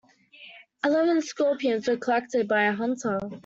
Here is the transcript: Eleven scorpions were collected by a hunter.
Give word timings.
Eleven 0.83 1.21
scorpions 1.21 1.87
were 1.87 1.95
collected 1.95 2.47
by 2.47 2.63
a 2.63 2.73
hunter. 2.73 3.19